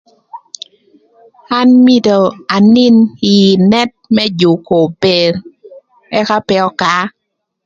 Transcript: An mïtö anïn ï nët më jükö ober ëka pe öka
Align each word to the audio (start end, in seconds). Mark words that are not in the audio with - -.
An 1.57 1.69
mïtö 1.85 2.17
anïn 2.55 2.95
ï 3.35 3.37
nët 3.71 3.89
më 4.15 4.23
jükö 4.39 4.71
ober 4.83 5.31
ëka 6.19 6.37
pe 6.47 6.55
öka 6.69 6.95